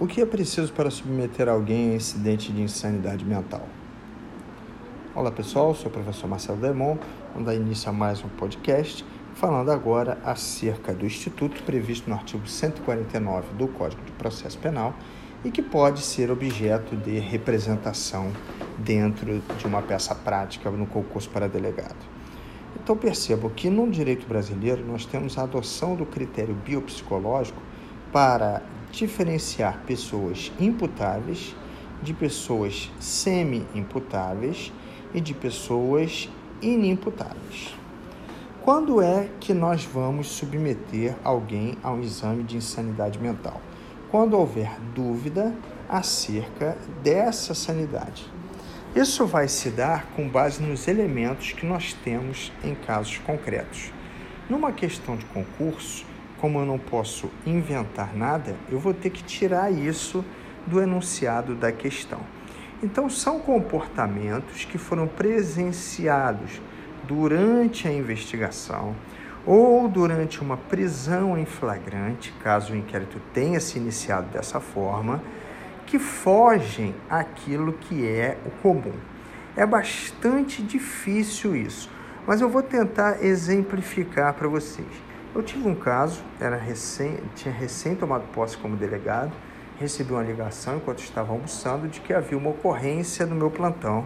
[0.00, 3.68] O que é preciso para submeter alguém a incidente de insanidade mental?
[5.14, 6.96] Olá pessoal, sou o professor Marcelo Demon,
[7.34, 12.48] vamos dar início a mais um podcast, falando agora acerca do instituto previsto no artigo
[12.48, 14.94] 149 do Código de Processo Penal
[15.44, 18.32] e que pode ser objeto de representação
[18.78, 22.08] dentro de uma peça prática no concurso para delegado.
[22.82, 27.60] Então percebam que no direito brasileiro nós temos a adoção do critério biopsicológico
[28.10, 28.62] para
[28.92, 31.54] diferenciar pessoas imputáveis
[32.02, 34.72] de pessoas semi-imputáveis
[35.14, 36.28] e de pessoas
[36.62, 37.74] inimputáveis.
[38.62, 43.60] Quando é que nós vamos submeter alguém a um exame de insanidade mental?
[44.10, 45.54] Quando houver dúvida
[45.88, 48.30] acerca dessa sanidade.
[48.94, 53.92] Isso vai se dar com base nos elementos que nós temos em casos concretos.
[54.48, 56.04] Numa questão de concurso,
[56.40, 60.24] como eu não posso inventar nada, eu vou ter que tirar isso
[60.66, 62.20] do enunciado da questão.
[62.82, 66.60] Então, são comportamentos que foram presenciados
[67.06, 68.96] durante a investigação
[69.44, 75.22] ou durante uma prisão em flagrante, caso o inquérito tenha se iniciado dessa forma,
[75.86, 78.94] que fogem àquilo que é o comum.
[79.56, 81.90] É bastante difícil isso,
[82.26, 85.09] mas eu vou tentar exemplificar para vocês.
[85.32, 89.30] Eu tive um caso, era recém, tinha recém tomado posse como delegado,
[89.78, 94.04] recebi uma ligação enquanto estava almoçando de que havia uma ocorrência no meu plantão,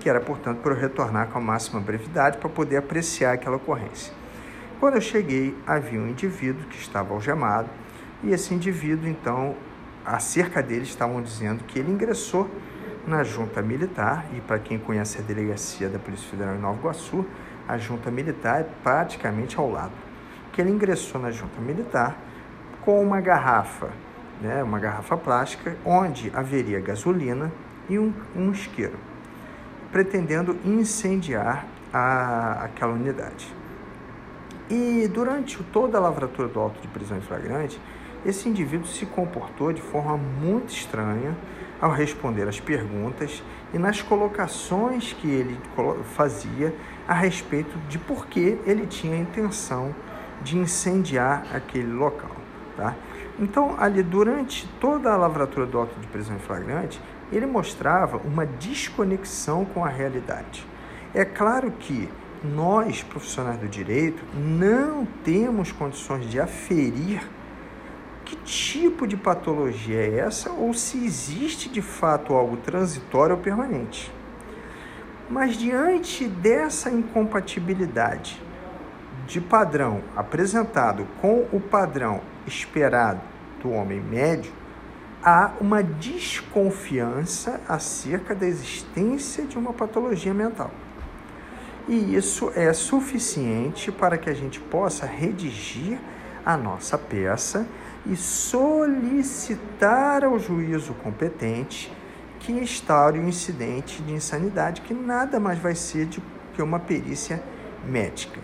[0.00, 4.12] que era, portanto, para eu retornar com a máxima brevidade para poder apreciar aquela ocorrência.
[4.80, 7.70] Quando eu cheguei, havia um indivíduo que estava algemado
[8.24, 9.54] e esse indivíduo, então,
[10.04, 12.50] acerca dele estavam dizendo que ele ingressou
[13.06, 17.24] na junta militar, e para quem conhece a delegacia da Polícia Federal em Nova Iguaçu,
[17.68, 20.05] a junta militar é praticamente ao lado
[20.56, 22.16] que ele ingressou na junta militar
[22.80, 23.90] com uma garrafa,
[24.40, 27.52] né, uma garrafa plástica, onde haveria gasolina
[27.90, 28.96] e um, um isqueiro,
[29.92, 33.54] pretendendo incendiar a, aquela unidade.
[34.70, 37.78] E durante toda a lavratura do auto de prisão em flagrante,
[38.24, 41.36] esse indivíduo se comportou de forma muito estranha
[41.78, 43.42] ao responder às perguntas
[43.74, 45.60] e nas colocações que ele
[46.16, 46.74] fazia
[47.06, 49.94] a respeito de por que ele tinha a intenção
[50.42, 52.36] de incendiar aquele local.
[52.76, 52.94] Tá?
[53.38, 57.00] Então, ali durante toda a lavratura do auto de prisão em flagrante,
[57.32, 60.66] ele mostrava uma desconexão com a realidade.
[61.14, 62.08] É claro que
[62.44, 67.26] nós, profissionais do direito, não temos condições de aferir
[68.24, 74.12] que tipo de patologia é essa ou se existe de fato algo transitório ou permanente.
[75.30, 78.42] Mas diante dessa incompatibilidade
[79.26, 83.20] de padrão apresentado com o padrão esperado
[83.60, 84.52] do homem médio,
[85.22, 90.70] há uma desconfiança acerca da existência de uma patologia mental.
[91.88, 95.98] E isso é suficiente para que a gente possa redigir
[96.44, 97.66] a nossa peça
[98.04, 101.92] e solicitar ao juízo competente
[102.38, 106.22] que instaure o incidente de insanidade, que nada mais vai ser do
[106.54, 107.42] que uma perícia
[107.84, 108.40] médica.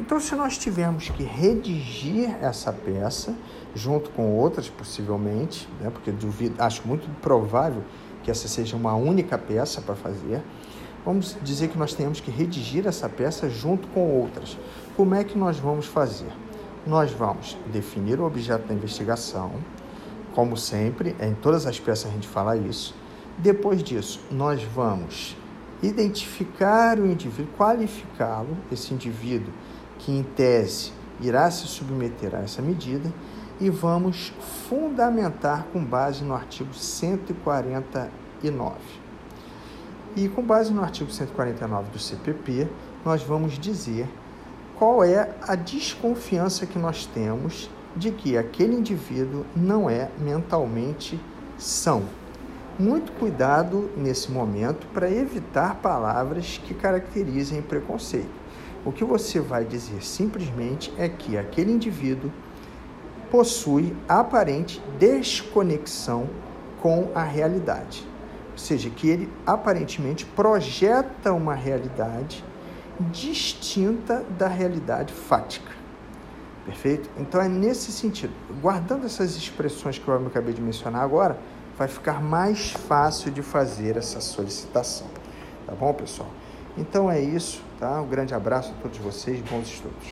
[0.00, 3.32] Então, se nós tivermos que redigir essa peça,
[3.74, 7.82] junto com outras possivelmente, né, porque duvido, acho muito provável
[8.22, 10.42] que essa seja uma única peça para fazer,
[11.04, 14.58] vamos dizer que nós tenhamos que redigir essa peça junto com outras.
[14.96, 16.32] Como é que nós vamos fazer?
[16.84, 19.52] Nós vamos definir o objeto da investigação,
[20.34, 22.96] como sempre, em todas as peças a gente fala isso.
[23.38, 25.36] Depois disso, nós vamos
[25.82, 29.52] identificar o indivíduo, qualificá-lo, esse indivíduo
[30.04, 33.10] que em tese irá se submeter a essa medida
[33.58, 34.32] e vamos
[34.68, 38.74] fundamentar com base no artigo 149.
[40.14, 42.68] E com base no artigo 149 do CPP,
[43.04, 44.06] nós vamos dizer
[44.76, 51.18] qual é a desconfiança que nós temos de que aquele indivíduo não é mentalmente
[51.56, 52.02] são.
[52.78, 58.43] Muito cuidado nesse momento para evitar palavras que caracterizem preconceito.
[58.84, 62.30] O que você vai dizer simplesmente é que aquele indivíduo
[63.30, 66.28] possui aparente desconexão
[66.80, 68.06] com a realidade.
[68.52, 72.44] Ou seja, que ele aparentemente projeta uma realidade
[73.10, 75.72] distinta da realidade fática.
[76.64, 77.10] Perfeito?
[77.18, 78.32] Então é nesse sentido.
[78.60, 81.38] Guardando essas expressões que eu acabei de mencionar agora,
[81.76, 85.06] vai ficar mais fácil de fazer essa solicitação.
[85.66, 86.30] Tá bom, pessoal?
[86.76, 88.00] Então é isso, tá?
[88.00, 90.02] Um grande abraço a todos vocês, bons estudos.